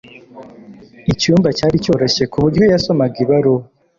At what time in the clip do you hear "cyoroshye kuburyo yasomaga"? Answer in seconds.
1.83-3.15